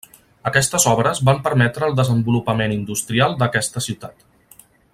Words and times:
Aquestes 0.51 0.85
obres 0.91 1.19
van 1.27 1.43
permetre 1.47 1.89
el 1.89 1.93
desenvolupament 1.99 2.73
industrial 2.77 3.37
d'aquesta 3.43 3.85
ciutat. 3.89 4.27